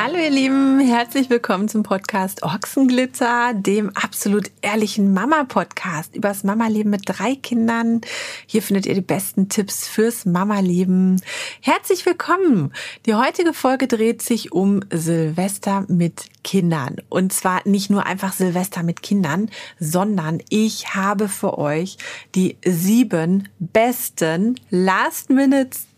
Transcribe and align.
Hallo 0.00 0.16
ihr 0.16 0.30
Lieben, 0.30 0.78
herzlich 0.78 1.28
willkommen 1.28 1.68
zum 1.68 1.82
Podcast 1.82 2.44
Ochsenglitzer, 2.44 3.52
dem 3.52 3.90
absolut 3.96 4.48
ehrlichen 4.62 5.12
Mama-Podcast 5.12 6.14
übers 6.14 6.44
Mama-Leben 6.44 6.88
mit 6.88 7.02
drei 7.06 7.34
Kindern. 7.34 8.02
Hier 8.46 8.62
findet 8.62 8.86
ihr 8.86 8.94
die 8.94 9.00
besten 9.00 9.48
Tipps 9.48 9.88
fürs 9.88 10.24
Mama-Leben. 10.24 11.20
Herzlich 11.62 12.06
willkommen! 12.06 12.72
Die 13.06 13.16
heutige 13.16 13.52
Folge 13.52 13.88
dreht 13.88 14.22
sich 14.22 14.52
um 14.52 14.82
Silvester 14.88 15.84
mit 15.88 16.26
Kindern. 16.44 16.98
Und 17.08 17.32
zwar 17.32 17.66
nicht 17.66 17.90
nur 17.90 18.06
einfach 18.06 18.32
Silvester 18.32 18.84
mit 18.84 19.02
Kindern, 19.02 19.50
sondern 19.80 20.40
ich 20.48 20.94
habe 20.94 21.26
für 21.26 21.58
euch 21.58 21.98
die 22.36 22.56
sieben 22.64 23.48
besten 23.58 24.60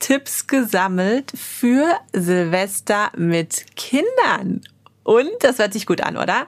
Last-Minute-Tipps 0.00 0.46
gesammelt 0.46 1.32
für 1.34 1.96
Silvester 2.12 3.10
mit 3.16 3.66
Kindern. 3.76 4.62
Und 5.02 5.30
das 5.40 5.58
hört 5.58 5.72
sich 5.72 5.86
gut 5.86 6.02
an, 6.02 6.16
oder? 6.16 6.46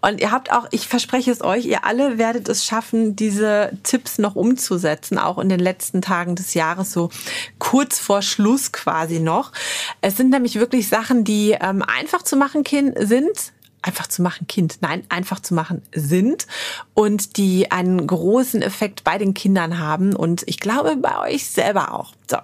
Und 0.00 0.20
ihr 0.20 0.32
habt 0.32 0.50
auch, 0.50 0.66
ich 0.70 0.88
verspreche 0.88 1.30
es 1.30 1.42
euch, 1.42 1.66
ihr 1.66 1.84
alle 1.84 2.18
werdet 2.18 2.48
es 2.48 2.64
schaffen, 2.64 3.16
diese 3.16 3.70
Tipps 3.82 4.18
noch 4.18 4.34
umzusetzen, 4.34 5.18
auch 5.18 5.38
in 5.38 5.48
den 5.48 5.60
letzten 5.60 6.02
Tagen 6.02 6.34
des 6.34 6.54
Jahres, 6.54 6.92
so 6.92 7.10
kurz 7.58 7.98
vor 7.98 8.22
Schluss 8.22 8.72
quasi 8.72 9.20
noch. 9.20 9.52
Es 10.00 10.16
sind 10.16 10.30
nämlich 10.30 10.56
wirklich 10.56 10.88
Sachen, 10.88 11.24
die 11.24 11.56
ähm, 11.60 11.82
einfach 11.82 12.22
zu 12.22 12.36
machen 12.36 12.64
sind, 12.64 13.52
einfach 13.82 14.06
zu 14.06 14.22
machen 14.22 14.46
Kind, 14.46 14.78
nein, 14.80 15.04
einfach 15.08 15.40
zu 15.40 15.54
machen 15.54 15.82
sind 15.94 16.46
und 16.94 17.36
die 17.36 17.70
einen 17.70 18.06
großen 18.06 18.62
Effekt 18.62 19.04
bei 19.04 19.18
den 19.18 19.34
Kindern 19.34 19.78
haben 19.78 20.16
und 20.16 20.42
ich 20.46 20.58
glaube 20.58 20.96
bei 20.96 21.18
euch 21.18 21.46
selber 21.50 21.92
auch. 21.92 22.12
So. 22.28 22.38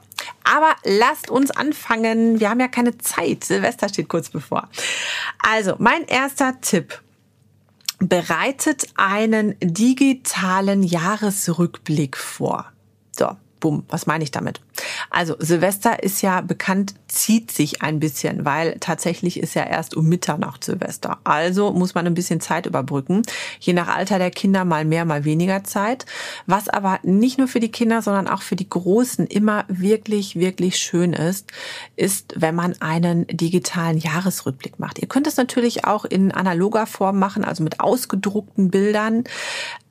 Aber 0.50 0.74
lasst 0.84 1.30
uns 1.30 1.50
anfangen. 1.50 2.40
Wir 2.40 2.48
haben 2.48 2.60
ja 2.60 2.68
keine 2.68 2.96
Zeit. 2.98 3.44
Silvester 3.44 3.88
steht 3.88 4.08
kurz 4.08 4.30
bevor. 4.30 4.68
Also, 5.40 5.74
mein 5.78 6.04
erster 6.06 6.60
Tipp. 6.60 7.02
Bereitet 8.00 8.86
einen 8.94 9.56
digitalen 9.60 10.84
Jahresrückblick 10.84 12.16
vor. 12.16 12.72
So, 13.10 13.36
bumm, 13.58 13.84
was 13.88 14.06
meine 14.06 14.22
ich 14.22 14.30
damit? 14.30 14.60
Also 15.10 15.36
Silvester 15.38 16.02
ist 16.02 16.22
ja 16.22 16.40
bekannt, 16.40 16.94
zieht 17.08 17.50
sich 17.50 17.82
ein 17.82 18.00
bisschen, 18.00 18.44
weil 18.44 18.76
tatsächlich 18.80 19.40
ist 19.40 19.54
ja 19.54 19.64
erst 19.64 19.96
um 19.96 20.08
Mitternacht 20.08 20.64
Silvester. 20.64 21.18
Also 21.24 21.72
muss 21.72 21.94
man 21.94 22.06
ein 22.06 22.14
bisschen 22.14 22.40
Zeit 22.40 22.66
überbrücken. 22.66 23.22
Je 23.60 23.72
nach 23.72 23.88
Alter 23.88 24.18
der 24.18 24.30
Kinder 24.30 24.64
mal 24.64 24.84
mehr, 24.84 25.04
mal 25.04 25.24
weniger 25.24 25.64
Zeit. 25.64 26.06
Was 26.46 26.68
aber 26.68 27.00
nicht 27.02 27.38
nur 27.38 27.48
für 27.48 27.60
die 27.60 27.70
Kinder, 27.70 28.02
sondern 28.02 28.28
auch 28.28 28.42
für 28.42 28.56
die 28.56 28.68
Großen 28.68 29.26
immer 29.26 29.64
wirklich, 29.68 30.36
wirklich 30.36 30.76
schön 30.76 31.12
ist, 31.12 31.50
ist, 31.96 32.34
wenn 32.36 32.54
man 32.54 32.74
einen 32.80 33.26
digitalen 33.28 33.98
Jahresrückblick 33.98 34.78
macht. 34.78 34.98
Ihr 34.98 35.08
könnt 35.08 35.26
es 35.26 35.36
natürlich 35.36 35.84
auch 35.84 36.04
in 36.04 36.32
analoger 36.32 36.86
Form 36.86 37.18
machen, 37.18 37.44
also 37.44 37.62
mit 37.62 37.80
ausgedruckten 37.80 38.70
Bildern 38.70 39.24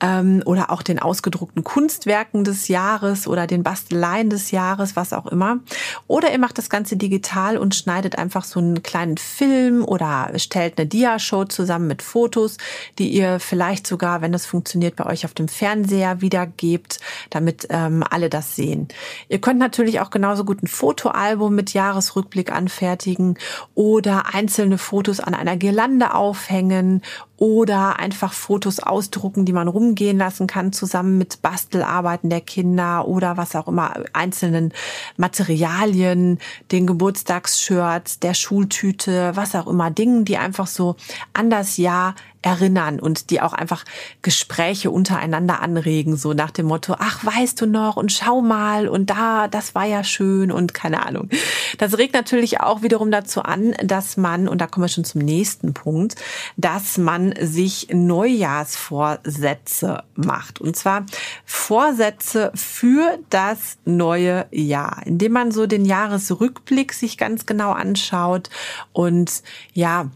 ähm, 0.00 0.42
oder 0.44 0.70
auch 0.70 0.82
den 0.82 0.98
ausgedruckten 0.98 1.64
Kunstwerken 1.64 2.44
des 2.44 2.68
Jahres 2.68 3.26
oder 3.26 3.46
den 3.46 3.62
Basteleien 3.62 4.30
des 4.30 4.50
Jahres, 4.50 4.77
was 4.78 5.12
auch 5.12 5.26
immer. 5.26 5.60
Oder 6.06 6.32
ihr 6.32 6.38
macht 6.38 6.58
das 6.58 6.70
Ganze 6.70 6.96
digital 6.96 7.56
und 7.56 7.74
schneidet 7.74 8.18
einfach 8.18 8.44
so 8.44 8.60
einen 8.60 8.82
kleinen 8.82 9.16
Film 9.16 9.84
oder 9.84 10.30
stellt 10.36 10.78
eine 10.78 10.86
Dia-Show 10.86 11.44
zusammen 11.44 11.86
mit 11.86 12.02
Fotos, 12.02 12.56
die 12.98 13.08
ihr 13.08 13.40
vielleicht 13.40 13.86
sogar, 13.86 14.20
wenn 14.20 14.32
das 14.32 14.46
funktioniert, 14.46 14.96
bei 14.96 15.06
euch 15.06 15.24
auf 15.24 15.34
dem 15.34 15.48
Fernseher 15.48 16.20
wiedergebt, 16.20 17.00
damit 17.30 17.66
ähm, 17.70 18.04
alle 18.08 18.30
das 18.30 18.56
sehen. 18.56 18.88
Ihr 19.28 19.40
könnt 19.40 19.58
natürlich 19.58 20.00
auch 20.00 20.10
genauso 20.10 20.44
gut 20.44 20.62
ein 20.62 20.66
Fotoalbum 20.66 21.54
mit 21.54 21.74
Jahresrückblick 21.74 22.52
anfertigen 22.52 23.38
oder 23.74 24.34
einzelne 24.34 24.78
Fotos 24.78 25.20
an 25.20 25.34
einer 25.34 25.56
Girlande 25.56 26.14
aufhängen 26.14 27.02
oder 27.38 27.98
einfach 28.00 28.32
Fotos 28.32 28.80
ausdrucken, 28.80 29.44
die 29.44 29.52
man 29.52 29.68
rumgehen 29.68 30.18
lassen 30.18 30.46
kann, 30.46 30.72
zusammen 30.72 31.18
mit 31.18 31.40
Bastelarbeiten 31.40 32.30
der 32.30 32.40
Kinder 32.40 33.06
oder 33.06 33.36
was 33.36 33.54
auch 33.54 33.68
immer, 33.68 33.94
einzelnen 34.12 34.72
Materialien, 35.16 36.38
den 36.72 36.86
Geburtstagsshirts, 36.86 38.18
der 38.18 38.34
Schultüte, 38.34 39.32
was 39.34 39.54
auch 39.54 39.68
immer, 39.68 39.90
Dingen, 39.90 40.24
die 40.24 40.36
einfach 40.36 40.66
so 40.66 40.96
an 41.32 41.48
das 41.48 41.76
Jahr 41.76 42.16
erinnern 42.48 42.98
und 42.98 43.30
die 43.30 43.40
auch 43.42 43.52
einfach 43.52 43.84
Gespräche 44.22 44.90
untereinander 44.90 45.60
anregen, 45.60 46.16
so 46.16 46.32
nach 46.32 46.50
dem 46.50 46.66
Motto, 46.66 46.96
ach, 46.98 47.24
weißt 47.24 47.60
du 47.60 47.66
noch 47.66 47.96
und 47.96 48.10
schau 48.10 48.40
mal 48.40 48.88
und 48.88 49.10
da, 49.10 49.48
das 49.48 49.74
war 49.74 49.84
ja 49.84 50.02
schön 50.02 50.50
und 50.50 50.72
keine 50.72 51.04
Ahnung. 51.04 51.28
Das 51.76 51.98
regt 51.98 52.14
natürlich 52.14 52.60
auch 52.60 52.80
wiederum 52.80 53.10
dazu 53.10 53.42
an, 53.42 53.74
dass 53.84 54.16
man, 54.16 54.48
und 54.48 54.62
da 54.62 54.66
kommen 54.66 54.84
wir 54.84 54.88
schon 54.88 55.04
zum 55.04 55.20
nächsten 55.20 55.74
Punkt, 55.74 56.14
dass 56.56 56.96
man 56.96 57.34
sich 57.38 57.88
Neujahrsvorsätze 57.92 60.04
macht. 60.14 60.62
Und 60.62 60.74
zwar 60.74 61.04
Vorsätze 61.44 62.50
für 62.54 63.18
das 63.28 63.76
neue 63.84 64.46
Jahr, 64.50 65.02
indem 65.04 65.32
man 65.32 65.52
so 65.52 65.66
den 65.66 65.84
Jahresrückblick 65.84 66.94
sich 66.94 67.18
ganz 67.18 67.44
genau 67.44 67.72
anschaut 67.72 68.48
und 68.92 69.42
ja, 69.74 70.08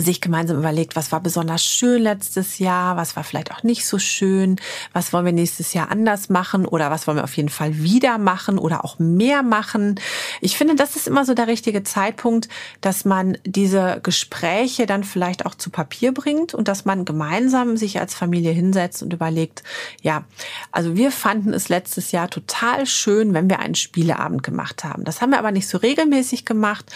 sich 0.00 0.20
gemeinsam 0.20 0.58
überlegt, 0.58 0.96
was 0.96 1.12
war 1.12 1.20
besonders 1.20 1.64
schön 1.64 2.02
letztes 2.02 2.58
Jahr, 2.58 2.96
was 2.96 3.16
war 3.16 3.24
vielleicht 3.24 3.52
auch 3.52 3.62
nicht 3.62 3.86
so 3.86 3.98
schön, 3.98 4.56
was 4.92 5.12
wollen 5.12 5.24
wir 5.24 5.32
nächstes 5.32 5.74
Jahr 5.74 5.90
anders 5.90 6.28
machen 6.28 6.66
oder 6.66 6.90
was 6.90 7.06
wollen 7.06 7.18
wir 7.18 7.24
auf 7.24 7.36
jeden 7.36 7.48
Fall 7.48 7.78
wieder 7.78 8.18
machen 8.18 8.58
oder 8.58 8.84
auch 8.84 8.98
mehr 8.98 9.42
machen. 9.42 10.00
Ich 10.40 10.56
finde, 10.56 10.74
das 10.74 10.96
ist 10.96 11.08
immer 11.08 11.24
so 11.24 11.34
der 11.34 11.46
richtige 11.46 11.82
Zeitpunkt, 11.82 12.48
dass 12.80 13.04
man 13.04 13.38
diese 13.44 14.00
Gespräche 14.02 14.86
dann 14.86 15.04
vielleicht 15.04 15.46
auch 15.46 15.54
zu 15.54 15.70
Papier 15.70 16.12
bringt 16.12 16.54
und 16.54 16.68
dass 16.68 16.84
man 16.84 17.04
gemeinsam 17.04 17.76
sich 17.76 18.00
als 18.00 18.14
Familie 18.14 18.52
hinsetzt 18.52 19.02
und 19.02 19.12
überlegt, 19.12 19.62
ja, 20.02 20.24
also 20.72 20.96
wir 20.96 21.10
fanden 21.10 21.52
es 21.52 21.68
letztes 21.68 22.12
Jahr 22.12 22.30
total 22.30 22.86
schön, 22.86 23.34
wenn 23.34 23.48
wir 23.48 23.58
einen 23.58 23.74
Spieleabend 23.74 24.42
gemacht 24.42 24.84
haben. 24.84 25.04
Das 25.04 25.20
haben 25.20 25.30
wir 25.30 25.38
aber 25.38 25.52
nicht 25.52 25.68
so 25.68 25.78
regelmäßig 25.78 26.44
gemacht. 26.44 26.86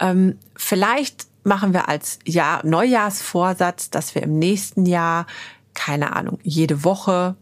Ähm, 0.00 0.38
vielleicht 0.56 1.26
machen 1.46 1.72
wir 1.72 1.88
als 1.88 2.18
Jahr, 2.26 2.64
Neujahrsvorsatz, 2.66 3.90
dass 3.90 4.14
wir 4.14 4.22
im 4.22 4.38
nächsten 4.38 4.84
Jahr, 4.84 5.26
keine 5.74 6.14
Ahnung, 6.14 6.38
jede 6.42 6.84
Woche, 6.84 7.36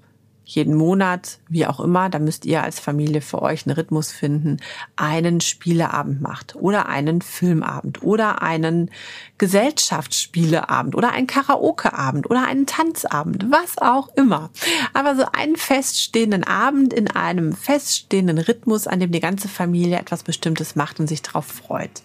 jeden 0.47 0.75
Monat, 0.75 1.38
wie 1.48 1.66
auch 1.66 1.81
immer, 1.81 2.10
da 2.10 2.19
müsst 2.19 2.44
ihr 2.44 2.62
als 2.62 2.78
Familie 2.78 3.22
für 3.22 3.41
euch 3.41 3.66
einen 3.66 3.75
Rhythmus 3.76 4.12
finden, 4.12 4.59
einen 4.94 5.41
Spieleabend 5.41 6.20
macht 6.20 6.54
oder 6.54 6.87
einen 6.87 7.22
Filmabend 7.22 8.03
oder 8.03 8.42
einen 8.42 8.91
Gesellschaftsspieleabend 9.38 10.94
oder 10.94 11.12
einen 11.12 11.26
Karaokeabend 11.26 12.28
oder 12.28 12.47
einen 12.47 12.66
Tanzabend, 12.66 13.47
was 13.50 13.78
auch 13.78 14.09
immer. 14.16 14.50
Aber 14.92 15.16
so 15.16 15.25
einen 15.32 15.56
feststehenden 15.56 16.44
Abend 16.44 16.92
in 16.92 17.10
einem 17.10 17.54
feststehenden 17.54 18.36
Rhythmus, 18.36 18.86
an 18.86 19.00
dem 19.00 19.12
die 19.12 19.21
ganze 19.21 19.48
Familie 19.48 19.98
etwas 19.98 20.25
Bestimmtes 20.25 20.76
macht 20.76 21.00
und 21.00 21.06
sich 21.06 21.22
darauf 21.22 21.47
freut. 21.47 22.03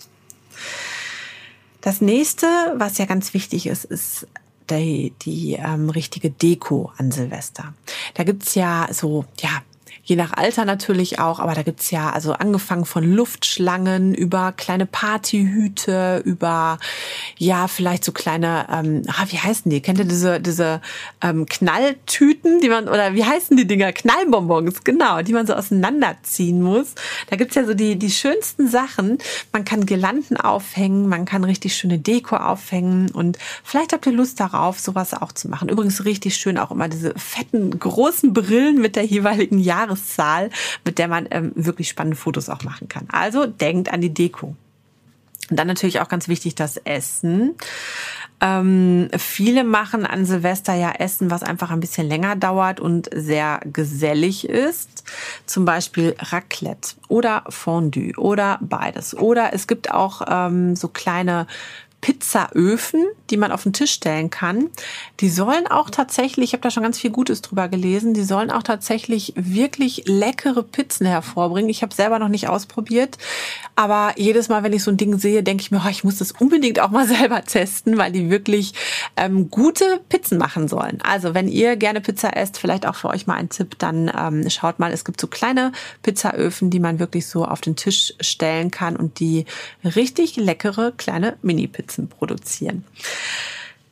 Das 1.82 2.02
nächste, 2.02 2.48
was 2.76 2.98
ja 2.98 3.06
ganz 3.06 3.34
wichtig 3.34 3.68
ist, 3.68 3.86
ist 3.86 4.28
die, 4.70 5.14
die 5.22 5.54
ähm, 5.54 5.90
richtige 5.90 6.30
Deko 6.30 6.92
an 6.98 7.12
Silvester. 7.12 7.74
Da 8.14 8.24
gibt's 8.24 8.56
ja 8.56 8.88
so, 8.92 9.26
ja, 9.40 9.62
je 10.10 10.16
nach 10.16 10.34
Alter 10.34 10.66
natürlich 10.66 11.20
auch, 11.20 11.40
aber 11.40 11.54
da 11.54 11.62
gibt's 11.62 11.92
ja 11.92 12.10
also 12.10 12.34
angefangen 12.34 12.86
von 12.86 13.04
Luftschlangen 13.04 14.16
über 14.16 14.52
kleine 14.52 14.88
Partyhüte, 14.88 16.24
über 16.26 16.80
ja 17.38 17.68
vielleicht 17.68 18.04
so 18.04 18.12
kleine, 18.12 18.66
ähm, 18.72 19.04
ah, 19.08 19.26
wie 19.30 19.38
heißen 19.38 19.70
die? 19.70 19.82
Kennt 19.82 20.00
ihr 20.00 20.06
diese 20.06 20.40
diese 20.40 20.82
ähm, 21.22 21.46
Knalltüten, 21.46 22.60
die 22.60 22.70
man 22.70 22.90
oder 22.90 23.14
wie 23.14 23.24
heißen 23.24 23.56
die 23.56 23.68
Dinger? 23.68 23.94
Knallbonbons, 23.94 24.84
genau, 24.84 25.22
die 25.22 25.34
man 25.34 25.46
so 25.46 25.54
auseinanderziehen 25.54 26.64
muss. 26.64 26.96
Da 27.30 27.36
gibt's 27.36 27.54
ja 27.54 27.64
so 27.64 27.76
die 27.76 27.98
die 27.98 28.12
schönsten 28.12 28.68
Sachen. 28.68 29.20
Man 29.54 29.64
kann 29.64 29.86
Girlanden 29.86 30.38
aufhängen, 30.38 31.08
man 31.08 31.26
kann 31.26 31.44
richtig 31.44 31.76
schöne 31.76 32.00
Deko 32.00 32.38
aufhängen 32.38 33.12
und 33.12 33.38
vielleicht 33.64 33.94
habt 33.94 34.08
ihr 34.08 34.14
Lust 34.14 34.40
darauf, 34.40 34.80
sowas 34.80 35.14
auch 35.14 35.34
zu 35.34 35.50
machen. 35.50 35.70
Übrigens 35.70 36.04
richtig 36.04 36.36
schön 36.36 36.58
auch 36.58 36.72
immer 36.72 36.88
diese 36.88 37.14
fetten 37.16 37.78
großen 37.78 38.34
Brillen 38.34 38.82
mit 38.82 38.96
der 38.96 39.06
jeweiligen 39.06 39.60
Jahres 39.60 39.99
Jahreszahl, 40.00 40.50
mit 40.86 40.98
der 40.98 41.08
man 41.08 41.28
ähm, 41.32 41.52
wirklich 41.56 41.90
spannende 41.90 42.18
Fotos 42.18 42.50
auch 42.50 42.64
machen 42.64 42.88
kann. 42.88 43.08
Also 43.12 43.46
denkt 43.46 43.92
an 43.92 44.02
die 44.02 44.14
Deko. 44.14 44.56
Und 45.50 45.58
dann 45.58 45.68
natürlich 45.68 46.00
auch 46.00 46.10
ganz 46.10 46.28
wichtig 46.28 46.56
das 46.56 46.78
Essen. 46.78 47.56
Ähm, 48.42 49.10
viele 49.18 49.64
machen 49.64 50.06
an 50.06 50.26
Silvester 50.26 50.76
ja 50.76 50.92
Essen, 50.92 51.32
was 51.32 51.44
einfach 51.44 51.72
ein 51.72 51.80
bisschen 51.80 52.08
länger 52.08 52.36
dauert 52.36 52.80
und 52.80 53.10
sehr 53.14 53.60
gesellig 53.66 54.48
ist. 54.48 55.04
Zum 55.46 55.66
Beispiel 55.66 56.16
Raclette 56.20 56.96
oder 57.08 57.44
Fondue 57.50 58.14
oder 58.16 58.60
beides. 58.62 59.18
Oder 59.18 59.54
es 59.54 59.68
gibt 59.68 59.92
auch 59.92 60.22
ähm, 60.30 60.76
so 60.76 60.88
kleine 60.88 61.48
Pizzaöfen, 62.02 63.06
die 63.30 63.38
man 63.38 63.52
auf 63.52 63.64
den 63.64 63.74
Tisch 63.74 63.92
stellen 63.92 64.30
kann. 64.30 64.70
Die 65.20 65.30
sollen 65.30 65.68
auch 65.68 65.90
tatsächlich, 65.90 66.50
ich 66.50 66.54
habe 66.54 66.62
da 66.62 66.72
schon 66.72 66.84
ganz 66.84 67.00
viel 67.00 67.12
Gutes 67.12 67.42
drüber 67.42 67.68
gelesen, 67.68 68.14
die 68.14 68.24
sollen 68.24 68.52
auch 68.52 68.64
tatsächlich 68.64 69.34
wirklich 69.36 70.04
leckere 70.06 70.64
Pizzen 70.64 71.06
hervorbringen. 71.06 71.70
Ich 71.70 71.82
habe 71.82 71.94
selber 71.94 72.20
noch 72.20 72.30
nicht 72.30 72.48
ausprobiert, 72.48 73.18
aber 73.76 74.14
jedes 74.18 74.50
Mal, 74.50 74.64
wenn 74.64 74.74
ich 74.74 74.84
so 74.84 74.92
ein 74.92 74.98
Ding 74.98 75.18
sehe, 75.18 75.44
denke 75.44 75.62
ich 75.62 75.72
mir, 75.72 75.82
oh, 75.86 75.90
ich 75.90 76.04
muss 76.04 76.18
das 76.18 76.32
unbedingt 76.32 76.80
auch 76.80 76.90
mal 76.90 77.08
selber 77.20 77.44
testen, 77.44 77.98
weil 77.98 78.12
die 78.12 78.30
wirklich 78.30 78.74
ähm, 79.18 79.50
gute 79.50 80.00
Pizzen 80.10 80.38
machen 80.38 80.68
sollen. 80.68 81.00
Also 81.04 81.34
wenn 81.34 81.48
ihr 81.48 81.76
gerne 81.76 82.02
Pizza 82.02 82.36
esst, 82.36 82.58
vielleicht 82.58 82.86
auch 82.86 82.96
für 82.96 83.10
euch 83.10 83.28
mal 83.28 83.36
ein 83.36 83.50
Tipp, 83.50 83.78
dann 83.78 84.12
ähm, 84.18 84.50
schaut 84.50 84.80
mal, 84.80 84.92
es 84.94 85.04
gibt 85.04 85.20
so 85.20 85.28
kleine 85.28 85.72
Pizzaöfen, 86.02 86.70
die 86.70 86.80
man 86.80 87.00
wirklich 87.00 87.28
so 87.28 87.46
auf 87.46 87.62
den 87.62 87.76
Tisch 87.76 88.14
stellen 88.22 88.72
kann 88.72 88.96
und 88.96 89.20
die 89.20 89.46
richtig 89.84 90.38
leckere 90.38 90.92
kleine 90.92 91.38
Mini-Pizzen 91.90 92.08
produzieren. 92.08 92.84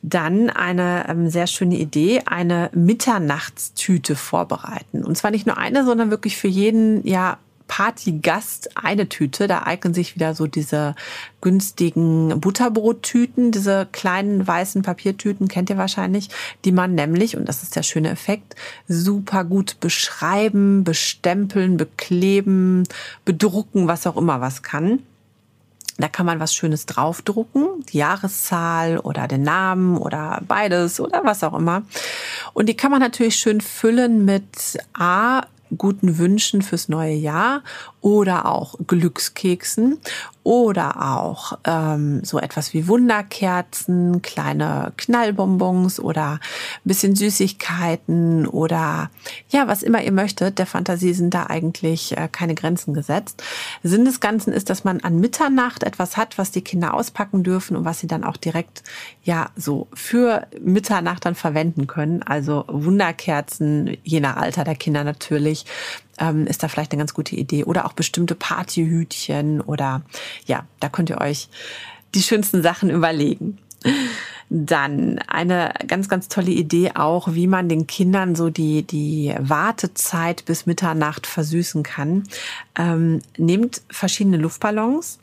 Dann 0.02 0.48
eine 0.48 1.06
ähm, 1.08 1.28
sehr 1.28 1.48
schöne 1.48 1.76
Idee, 1.76 2.22
eine 2.24 2.70
Mitternachtstüte 2.72 4.14
vorbereiten. 4.14 5.04
Und 5.04 5.18
zwar 5.18 5.32
nicht 5.32 5.46
nur 5.46 5.58
eine, 5.58 5.84
sondern 5.84 6.10
wirklich 6.10 6.36
für 6.36 6.48
jeden, 6.48 7.06
ja, 7.06 7.38
Partygast 7.66 8.78
eine 8.82 9.10
Tüte. 9.10 9.46
Da 9.46 9.64
eignen 9.64 9.92
sich 9.92 10.14
wieder 10.14 10.34
so 10.34 10.46
diese 10.46 10.94
günstigen 11.42 12.40
Butterbrottüten, 12.40 13.50
diese 13.50 13.86
kleinen 13.92 14.46
weißen 14.46 14.80
Papiertüten, 14.80 15.48
kennt 15.48 15.68
ihr 15.68 15.76
wahrscheinlich, 15.76 16.30
die 16.64 16.72
man 16.72 16.94
nämlich, 16.94 17.36
und 17.36 17.46
das 17.46 17.62
ist 17.62 17.76
der 17.76 17.82
schöne 17.82 18.08
Effekt, 18.08 18.56
super 18.88 19.44
gut 19.44 19.80
beschreiben, 19.80 20.82
bestempeln, 20.82 21.76
bekleben, 21.76 22.84
bedrucken, 23.26 23.86
was 23.86 24.06
auch 24.06 24.16
immer 24.16 24.40
was 24.40 24.62
kann. 24.62 25.00
Da 25.98 26.08
kann 26.08 26.26
man 26.26 26.38
was 26.38 26.54
Schönes 26.54 26.86
draufdrucken, 26.86 27.84
die 27.92 27.98
Jahreszahl 27.98 28.98
oder 28.98 29.26
den 29.26 29.42
Namen 29.42 29.98
oder 29.98 30.40
beides 30.46 31.00
oder 31.00 31.24
was 31.24 31.42
auch 31.42 31.54
immer. 31.54 31.82
Und 32.54 32.68
die 32.68 32.76
kann 32.76 32.92
man 32.92 33.00
natürlich 33.00 33.34
schön 33.34 33.60
füllen 33.60 34.24
mit 34.24 34.78
A, 34.96 35.42
guten 35.76 36.18
Wünschen 36.18 36.62
fürs 36.62 36.88
neue 36.88 37.14
Jahr 37.14 37.62
oder 38.00 38.46
auch 38.46 38.76
Glückskeksen 38.86 39.98
oder 40.48 41.14
auch 41.14 41.58
ähm, 41.64 42.24
so 42.24 42.38
etwas 42.38 42.72
wie 42.72 42.88
Wunderkerzen, 42.88 44.22
kleine 44.22 44.94
Knallbonbons 44.96 46.00
oder 46.00 46.32
ein 46.32 46.40
bisschen 46.84 47.14
Süßigkeiten 47.14 48.46
oder 48.46 49.10
ja, 49.50 49.68
was 49.68 49.82
immer 49.82 50.02
ihr 50.02 50.12
möchtet. 50.12 50.58
Der 50.58 50.64
Fantasie 50.64 51.12
sind 51.12 51.34
da 51.34 51.48
eigentlich 51.48 52.16
äh, 52.16 52.28
keine 52.32 52.54
Grenzen 52.54 52.94
gesetzt. 52.94 53.42
Sinn 53.82 54.06
des 54.06 54.20
Ganzen 54.20 54.54
ist, 54.54 54.70
dass 54.70 54.84
man 54.84 55.00
an 55.00 55.20
Mitternacht 55.20 55.82
etwas 55.82 56.16
hat, 56.16 56.38
was 56.38 56.50
die 56.50 56.62
Kinder 56.62 56.94
auspacken 56.94 57.42
dürfen 57.42 57.76
und 57.76 57.84
was 57.84 57.98
sie 57.98 58.06
dann 58.06 58.24
auch 58.24 58.38
direkt 58.38 58.82
ja 59.24 59.50
so 59.54 59.88
für 59.92 60.46
Mitternacht 60.58 61.26
dann 61.26 61.34
verwenden 61.34 61.86
können. 61.86 62.22
Also 62.22 62.64
Wunderkerzen, 62.68 63.98
je 64.02 64.20
nach 64.20 64.36
Alter 64.36 64.64
der 64.64 64.76
Kinder 64.76 65.04
natürlich, 65.04 65.57
ähm, 66.18 66.46
ist 66.46 66.62
da 66.62 66.68
vielleicht 66.68 66.92
eine 66.92 67.00
ganz 67.00 67.14
gute 67.14 67.36
Idee. 67.36 67.64
Oder 67.64 67.86
auch 67.86 67.92
bestimmte 67.92 68.34
Partyhütchen 68.34 69.60
oder 69.60 70.02
ja, 70.46 70.64
da 70.80 70.88
könnt 70.88 71.10
ihr 71.10 71.20
euch 71.20 71.48
die 72.14 72.22
schönsten 72.22 72.62
Sachen 72.62 72.90
überlegen. 72.90 73.58
Dann 74.50 75.18
eine 75.28 75.74
ganz, 75.86 76.08
ganz 76.08 76.28
tolle 76.28 76.50
Idee 76.50 76.92
auch, 76.94 77.34
wie 77.34 77.46
man 77.46 77.68
den 77.68 77.86
Kindern 77.86 78.34
so 78.34 78.48
die, 78.48 78.82
die 78.82 79.34
Wartezeit 79.38 80.46
bis 80.46 80.64
Mitternacht 80.64 81.26
versüßen 81.26 81.82
kann. 81.82 82.24
Ähm, 82.76 83.20
nehmt 83.36 83.82
verschiedene 83.90 84.38
Luftballons 84.38 85.18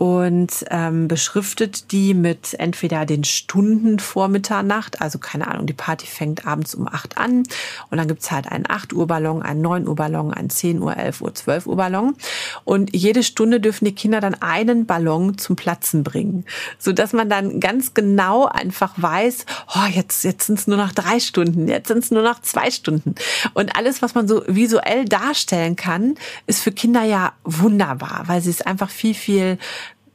und 0.00 0.64
ähm, 0.70 1.08
beschriftet 1.08 1.92
die 1.92 2.14
mit 2.14 2.54
entweder 2.58 3.04
den 3.04 3.22
Stunden 3.22 3.98
vor 3.98 4.28
Mitternacht, 4.28 5.02
also 5.02 5.18
keine 5.18 5.46
Ahnung, 5.46 5.66
die 5.66 5.74
Party 5.74 6.06
fängt 6.06 6.46
abends 6.46 6.74
um 6.74 6.88
acht 6.88 7.18
an 7.18 7.42
und 7.90 7.98
dann 7.98 8.08
gibt's 8.08 8.30
halt 8.30 8.50
einen 8.50 8.64
8 8.66 8.94
Uhr 8.94 9.06
Ballon, 9.06 9.42
einen 9.42 9.60
9 9.60 9.86
Uhr 9.86 9.96
Ballon, 9.96 10.32
einen 10.32 10.48
10 10.48 10.80
Uhr, 10.80 10.96
11 10.96 11.20
Uhr, 11.20 11.34
12 11.34 11.66
Uhr 11.66 11.76
Ballon. 11.76 12.16
Und 12.64 12.96
jede 12.96 13.22
Stunde 13.22 13.60
dürfen 13.60 13.84
die 13.84 13.94
Kinder 13.94 14.22
dann 14.22 14.36
einen 14.40 14.86
Ballon 14.86 15.36
zum 15.36 15.54
Platzen 15.54 16.02
bringen, 16.02 16.46
so 16.78 16.94
dass 16.94 17.12
man 17.12 17.28
dann 17.28 17.60
ganz 17.60 17.92
genau 17.92 18.46
einfach 18.46 18.94
weiß, 18.96 19.44
oh, 19.76 19.86
jetzt 19.92 20.24
jetzt 20.24 20.46
sind's 20.46 20.66
nur 20.66 20.78
noch 20.78 20.92
drei 20.92 21.20
Stunden, 21.20 21.68
jetzt 21.68 21.88
sind's 21.88 22.10
nur 22.10 22.22
noch 22.22 22.40
zwei 22.40 22.70
Stunden. 22.70 23.16
Und 23.52 23.76
alles, 23.76 24.00
was 24.00 24.14
man 24.14 24.26
so 24.26 24.44
visuell 24.46 25.04
darstellen 25.04 25.76
kann, 25.76 26.14
ist 26.46 26.62
für 26.62 26.72
Kinder 26.72 27.02
ja 27.02 27.34
wunderbar, 27.44 28.22
weil 28.28 28.40
sie 28.40 28.48
es 28.48 28.62
einfach 28.62 28.88
viel 28.88 29.12
viel 29.12 29.58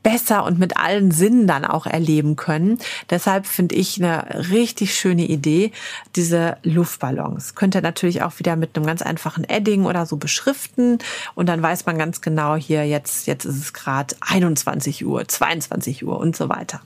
besser 0.05 0.43
und 0.43 0.59
mit 0.59 0.77
allen 0.77 1.09
Sinnen 1.09 1.47
dann 1.47 1.65
auch 1.65 1.87
erleben 1.87 2.35
können. 2.35 2.77
Deshalb 3.09 3.47
finde 3.47 3.73
ich 3.73 3.97
eine 3.97 4.51
richtig 4.51 4.93
schöne 4.93 5.25
Idee, 5.25 5.71
diese 6.15 6.57
Luftballons. 6.61 7.55
Könnt 7.55 7.73
ihr 7.73 7.81
natürlich 7.81 8.21
auch 8.21 8.37
wieder 8.37 8.55
mit 8.55 8.77
einem 8.77 8.85
ganz 8.85 9.01
einfachen 9.01 9.43
Edding 9.45 9.85
oder 9.85 10.05
so 10.05 10.17
beschriften 10.17 10.99
und 11.33 11.49
dann 11.49 11.59
weiß 11.59 11.87
man 11.87 11.97
ganz 11.97 12.21
genau 12.21 12.55
hier, 12.55 12.85
jetzt, 12.85 13.25
jetzt 13.25 13.45
ist 13.45 13.57
es 13.57 13.73
gerade 13.73 14.15
21 14.21 15.03
Uhr, 15.07 15.27
22 15.27 16.05
Uhr 16.05 16.19
und 16.19 16.35
so 16.35 16.49
weiter. 16.49 16.81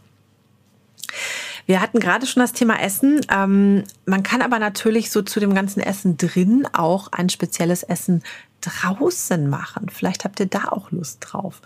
Wir 1.66 1.82
hatten 1.82 2.00
gerade 2.00 2.26
schon 2.26 2.42
das 2.42 2.54
Thema 2.54 2.82
Essen. 2.82 3.22
Ähm, 3.30 3.84
man 4.06 4.24
kann 4.24 4.42
aber 4.42 4.60
natürlich 4.60 5.12
so 5.12 5.22
zu 5.22 5.42
dem 5.42 5.54
ganzen 5.54 5.82
Essen 5.82 6.16
drin 6.18 6.68
auch 6.74 7.12
ein 7.12 7.30
spezielles 7.30 7.84
Essen 7.84 8.24
draußen 8.62 9.50
machen. 9.50 9.90
Vielleicht 9.90 10.26
habt 10.26 10.40
ihr 10.40 10.46
da 10.46 10.66
auch 10.70 10.92
Lust 10.92 11.20
drauf. 11.22 11.62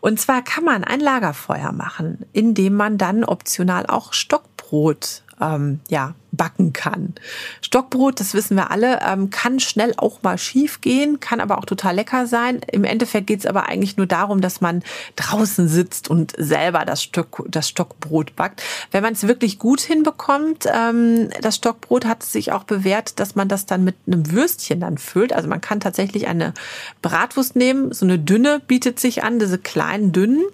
Und 0.00 0.20
zwar 0.20 0.42
kann 0.42 0.64
man 0.64 0.84
ein 0.84 1.00
Lagerfeuer 1.00 1.72
machen, 1.72 2.24
indem 2.32 2.74
man 2.74 2.98
dann 2.98 3.24
optional 3.24 3.86
auch 3.86 4.12
Stockbrot 4.12 5.22
ähm, 5.40 5.80
ja, 5.88 6.14
backen 6.32 6.72
kann. 6.72 7.14
Stockbrot, 7.62 8.20
das 8.20 8.34
wissen 8.34 8.56
wir 8.56 8.70
alle, 8.70 9.00
ähm, 9.06 9.30
kann 9.30 9.60
schnell 9.60 9.94
auch 9.96 10.22
mal 10.22 10.38
schief 10.38 10.80
gehen, 10.80 11.20
kann 11.20 11.40
aber 11.40 11.58
auch 11.58 11.64
total 11.64 11.94
lecker 11.94 12.26
sein. 12.26 12.60
Im 12.70 12.84
Endeffekt 12.84 13.26
geht 13.26 13.40
es 13.40 13.46
aber 13.46 13.68
eigentlich 13.68 13.96
nur 13.96 14.06
darum, 14.06 14.40
dass 14.40 14.60
man 14.60 14.82
draußen 15.16 15.68
sitzt 15.68 16.08
und 16.08 16.34
selber 16.36 16.84
das, 16.84 17.02
Stock, 17.02 17.44
das 17.48 17.68
Stockbrot 17.68 18.36
backt. 18.36 18.62
Wenn 18.90 19.02
man 19.02 19.14
es 19.14 19.26
wirklich 19.26 19.58
gut 19.58 19.80
hinbekommt, 19.80 20.66
ähm, 20.72 21.30
das 21.40 21.56
Stockbrot 21.56 22.04
hat 22.04 22.22
sich 22.22 22.52
auch 22.52 22.64
bewährt, 22.64 23.18
dass 23.20 23.34
man 23.34 23.48
das 23.48 23.66
dann 23.66 23.84
mit 23.84 23.96
einem 24.06 24.30
Würstchen 24.30 24.80
dann 24.80 24.98
füllt. 24.98 25.32
Also 25.32 25.48
man 25.48 25.60
kann 25.60 25.80
tatsächlich 25.80 26.28
eine 26.28 26.54
Bratwurst 27.02 27.56
nehmen, 27.56 27.92
so 27.92 28.04
eine 28.04 28.18
dünne 28.18 28.60
bietet 28.66 29.00
sich 29.00 29.24
an, 29.24 29.38
diese 29.38 29.58
kleinen 29.58 30.12
dünnen, 30.12 30.44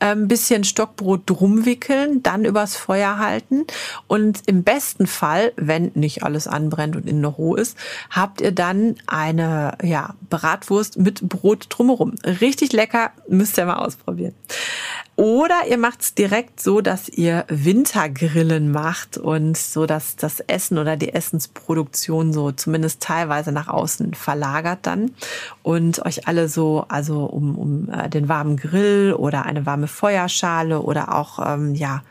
ähm, 0.00 0.28
bisschen 0.28 0.64
Stockbrot 0.64 1.22
drum 1.26 1.64
wickeln, 1.64 2.22
dann 2.22 2.44
übers 2.44 2.76
Feuer 2.76 3.18
halten 3.18 3.64
und 4.06 4.42
im 4.46 4.62
besten 4.62 5.06
Fall, 5.06 5.15
wenn 5.22 5.90
nicht 5.94 6.22
alles 6.22 6.46
anbrennt 6.46 6.96
und 6.96 7.06
innen 7.06 7.20
noch 7.20 7.38
roh 7.38 7.54
ist, 7.54 7.76
habt 8.10 8.40
ihr 8.40 8.52
dann 8.52 8.96
eine 9.06 9.76
ja, 9.82 10.14
Bratwurst 10.28 10.98
mit 10.98 11.28
Brot 11.28 11.66
drumherum. 11.68 12.14
Richtig 12.24 12.72
lecker, 12.72 13.10
müsst 13.28 13.58
ihr 13.58 13.66
mal 13.66 13.76
ausprobieren. 13.76 14.34
Oder 15.16 15.62
ihr 15.66 15.78
macht 15.78 16.02
es 16.02 16.14
direkt 16.14 16.60
so, 16.60 16.82
dass 16.82 17.08
ihr 17.08 17.46
Wintergrillen 17.48 18.70
macht 18.70 19.16
und 19.16 19.56
so, 19.56 19.86
dass 19.86 20.16
das 20.16 20.40
Essen 20.40 20.76
oder 20.76 20.98
die 20.98 21.14
Essensproduktion 21.14 22.34
so 22.34 22.52
zumindest 22.52 23.00
teilweise 23.00 23.50
nach 23.50 23.68
außen 23.68 24.12
verlagert 24.12 24.80
dann 24.82 25.12
und 25.62 26.04
euch 26.04 26.28
alle 26.28 26.50
so, 26.50 26.84
also 26.88 27.24
um, 27.24 27.56
um 27.56 27.88
äh, 27.88 28.10
den 28.10 28.28
warmen 28.28 28.58
Grill 28.58 29.14
oder 29.14 29.46
eine 29.46 29.64
warme 29.64 29.88
Feuerschale 29.88 30.82
oder 30.82 31.14
auch, 31.14 31.38
ähm, 31.54 31.74
ja, 31.74 32.02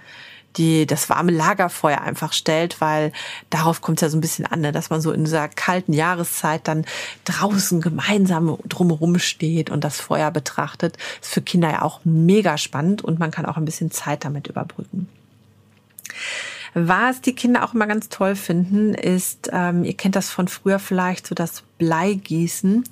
die 0.58 0.86
das 0.86 1.10
warme 1.10 1.32
Lagerfeuer 1.32 2.02
einfach 2.02 2.34
stellt, 2.34 2.82
weil 2.82 3.12
darauf 3.50 3.82
kommt 3.82 4.00
es 4.00 4.02
ja 4.02 4.10
so 4.10 4.18
ein 4.18 4.22
bisschen 4.22 4.46
an, 4.46 4.62
ne, 4.62 4.72
dass 4.72 4.90
man 4.90 5.02
so 5.02 5.12
in 5.12 5.26
dieser 5.26 5.48
kalten 5.48 5.94
Jahreszeit 5.94 6.68
dann 6.68 6.86
draußen 7.26 7.82
gemeinsam 7.82 8.58
drumherum 8.68 9.20
steht 9.20 9.70
und 9.70 9.84
das 9.84 10.00
Feuer 10.00 10.32
betrachtet. 10.32 10.98
Ist 11.22 11.34
für 11.34 11.42
Kinder 11.42 11.70
ja 11.70 11.82
auch 11.82 12.02
mega 12.04 12.58
spannend 12.58 13.04
und 13.04 13.20
man 13.20 13.32
kann 13.32 13.46
auch 13.46 13.58
ein 13.58 13.66
bisschen 13.66 13.92
Zeit 13.92 14.26
damit 14.26 14.48
überbrücken. 14.48 15.08
Was 16.78 17.22
die 17.22 17.34
Kinder 17.34 17.64
auch 17.64 17.74
immer 17.74 17.88
ganz 17.88 18.10
toll 18.10 18.36
finden, 18.36 18.94
ist, 18.94 19.50
ähm, 19.54 19.86
ihr 19.86 19.96
kennt 19.96 20.18
das 20.18 20.30
von 20.30 20.50
früher 20.50 20.78
vielleicht, 20.78 21.26
so 21.26 21.34
das 21.34 21.64
Bleigießen 21.78 22.84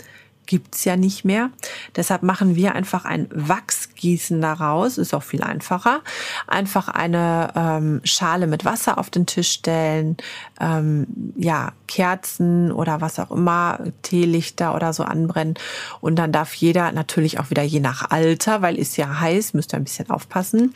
gibt's 0.46 0.86
ja 0.86 0.96
nicht 0.96 1.26
mehr. 1.26 1.50
Deshalb 1.96 2.24
machen 2.24 2.56
wir 2.56 2.76
einfach 2.76 3.06
ein 3.06 3.28
Wachsgießen 3.34 4.42
daraus, 4.42 4.98
ist 4.98 5.14
auch 5.14 5.24
viel 5.24 5.44
einfacher. 5.44 6.02
Einfach 6.48 6.88
eine 6.88 7.52
ähm, 7.56 8.02
Schale 8.04 8.48
mit 8.48 8.66
Wasser 8.66 8.98
auf 8.98 9.10
den 9.10 9.26
Tisch 9.26 9.52
stellen, 9.52 10.18
ähm, 10.60 11.08
ja, 11.36 11.72
Kerzen 11.88 12.72
oder 12.72 13.02
was 13.02 13.20
auch 13.20 13.32
immer, 13.32 13.80
Teelichter 14.02 14.76
oder 14.76 14.94
so 14.94 15.04
anbrennen. 15.04 15.56
Und 16.02 16.16
dann 16.16 16.32
darf 16.32 16.54
jeder 16.56 16.92
natürlich 16.92 17.40
auch 17.40 17.50
wieder 17.50 17.64
je 17.64 17.80
nach 17.80 18.10
Alter, 18.10 18.62
weil 18.62 18.78
ist 18.78 18.98
ja 18.98 19.20
heiß, 19.20 19.54
müsst 19.54 19.74
ihr 19.74 19.78
ein 19.78 19.84
bisschen 19.84 20.10
aufpassen, 20.10 20.74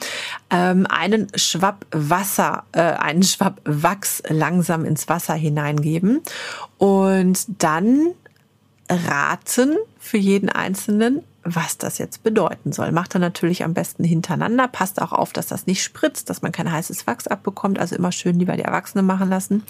ähm, 0.49 0.85
einen 0.89 1.27
Schwapp 1.35 1.85
Wasser, 1.91 2.63
äh, 2.71 2.81
einen 2.81 3.23
Schwapp 3.23 3.61
Wachs 3.65 4.21
langsam 4.29 4.85
ins 4.85 5.09
Wasser 5.09 5.33
hineingeben. 5.33 6.21
Und 6.77 7.45
dann 7.63 8.13
raten 8.89 9.77
für 9.99 10.17
jeden 10.17 10.49
Einzelnen, 10.49 11.23
was 11.43 11.77
das 11.77 11.97
jetzt 11.97 12.23
bedeuten 12.23 12.71
soll. 12.71 12.91
Macht 12.91 13.15
er 13.15 13.19
natürlich 13.19 13.63
am 13.63 13.73
besten 13.73 14.03
hintereinander. 14.03 14.67
Passt 14.67 15.01
auch 15.01 15.11
auf, 15.11 15.33
dass 15.33 15.47
das 15.47 15.65
nicht 15.65 15.83
spritzt, 15.83 16.29
dass 16.29 16.41
man 16.41 16.51
kein 16.51 16.71
heißes 16.71 17.07
Wachs 17.07 17.27
abbekommt. 17.27 17.79
Also 17.79 17.95
immer 17.95 18.11
schön 18.11 18.39
lieber 18.39 18.55
die 18.55 18.63
Erwachsenen 18.63 19.05
machen 19.05 19.29
lassen 19.29 19.63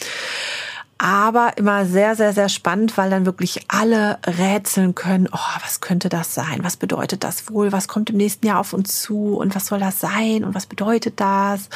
aber 0.97 1.57
immer 1.57 1.85
sehr, 1.85 2.15
sehr, 2.15 2.33
sehr 2.33 2.49
spannend, 2.49 2.97
weil 2.97 3.09
dann 3.09 3.25
wirklich 3.25 3.65
alle 3.67 4.19
rätseln 4.25 4.95
können, 4.95 5.29
oh, 5.31 5.61
was 5.63 5.81
könnte 5.81 6.09
das 6.09 6.33
sein? 6.33 6.59
Was 6.63 6.77
bedeutet 6.77 7.23
das 7.23 7.51
wohl? 7.51 7.71
Was 7.71 7.87
kommt 7.87 8.09
im 8.09 8.17
nächsten 8.17 8.47
Jahr 8.47 8.59
auf 8.59 8.73
uns 8.73 9.01
zu? 9.01 9.37
Und 9.37 9.55
was 9.55 9.67
soll 9.67 9.79
das 9.79 9.99
sein? 9.99 10.43
Und 10.43 10.55
was 10.55 10.65
bedeutet 10.65 11.19
das? 11.19 11.69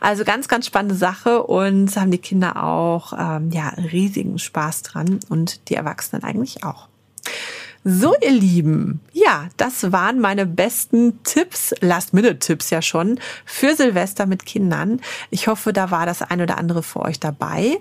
Also 0.00 0.24
ganz, 0.24 0.48
ganz 0.48 0.66
spannende 0.66 0.94
Sache 0.94 1.42
und 1.42 1.94
haben 1.96 2.10
die 2.10 2.18
Kinder 2.18 2.62
auch 2.62 3.12
ähm, 3.18 3.50
ja 3.50 3.68
riesigen 3.68 4.38
Spaß 4.38 4.82
dran 4.82 5.20
und 5.28 5.68
die 5.68 5.74
Erwachsenen 5.74 6.22
eigentlich 6.22 6.64
auch. 6.64 6.88
So, 7.88 8.16
ihr 8.20 8.32
Lieben, 8.32 8.98
ja, 9.12 9.48
das 9.58 9.92
waren 9.92 10.18
meine 10.18 10.44
besten 10.44 11.22
Tipps, 11.22 11.72
Last-Minute-Tipps 11.80 12.70
ja 12.70 12.82
schon, 12.82 13.20
für 13.44 13.76
Silvester 13.76 14.26
mit 14.26 14.44
Kindern. 14.44 15.00
Ich 15.30 15.46
hoffe, 15.46 15.72
da 15.72 15.92
war 15.92 16.04
das 16.04 16.20
ein 16.20 16.40
oder 16.40 16.58
andere 16.58 16.82
für 16.82 17.02
euch 17.02 17.20
dabei. 17.20 17.78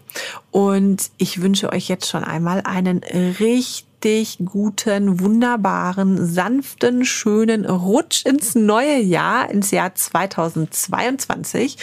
Und 0.52 1.10
ich 1.18 1.42
wünsche 1.42 1.74
euch 1.74 1.88
jetzt 1.88 2.08
schon 2.08 2.24
einmal 2.24 2.62
einen 2.66 3.00
richtig 3.40 3.88
richtig 4.06 4.38
guten, 4.46 5.20
wunderbaren, 5.20 6.24
sanften, 6.28 7.06
schönen 7.06 7.66
Rutsch 7.66 8.24
ins 8.24 8.54
neue 8.54 9.00
Jahr, 9.00 9.50
ins 9.50 9.72
Jahr 9.72 9.96
2022, 9.96 11.78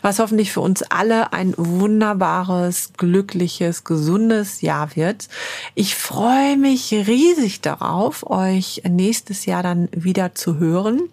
was 0.00 0.18
hoffentlich 0.18 0.52
für 0.52 0.62
uns 0.62 0.82
alle 0.82 1.34
ein 1.34 1.52
wunderbares, 1.58 2.92
glückliches, 2.96 3.84
gesundes 3.84 4.62
Jahr 4.62 4.96
wird. 4.96 5.28
Ich 5.74 5.96
freue 5.96 6.56
mich 6.56 6.92
riesig 6.92 7.60
darauf, 7.60 8.28
euch 8.28 8.80
nächstes 8.88 9.44
Jahr 9.44 9.62
dann 9.62 9.90
wieder 9.92 10.34
zu 10.34 10.58
hören 10.58 11.10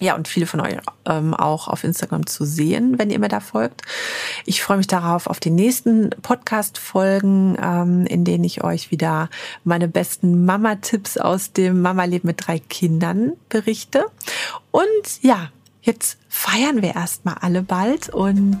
ja, 0.00 0.14
und 0.14 0.28
viele 0.28 0.46
von 0.46 0.60
euch 0.60 0.76
ähm, 1.06 1.34
auch 1.34 1.66
auf 1.66 1.82
Instagram 1.82 2.26
zu 2.26 2.44
sehen, 2.44 2.98
wenn 2.98 3.10
ihr 3.10 3.18
mir 3.18 3.28
da 3.28 3.40
folgt. 3.40 3.82
Ich 4.46 4.62
freue 4.62 4.76
mich 4.76 4.86
darauf 4.86 5.26
auf 5.26 5.40
die 5.40 5.50
nächsten 5.50 6.10
Podcast-Folgen, 6.22 7.56
ähm, 7.60 8.06
in 8.06 8.24
denen 8.24 8.44
ich 8.44 8.62
euch 8.62 8.90
wieder 8.90 9.28
meine 9.64 9.88
besten 9.88 10.44
Mama-Tipps 10.44 11.18
aus 11.18 11.52
dem 11.52 11.82
Mama-Leben 11.82 12.28
mit 12.28 12.46
drei 12.46 12.60
Kindern 12.60 13.32
berichte. 13.48 14.06
Und 14.70 14.84
ja, 15.22 15.48
jetzt 15.82 16.18
feiern 16.28 16.80
wir 16.82 16.94
erstmal 16.94 17.36
alle 17.40 17.62
bald 17.62 18.08
und 18.08 18.60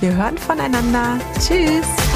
wir 0.00 0.14
hören 0.14 0.38
voneinander. 0.38 1.18
Tschüss! 1.40 2.07